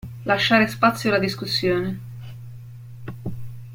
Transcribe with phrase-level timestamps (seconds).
[0.23, 1.99] Lasciare spazio alla discussione.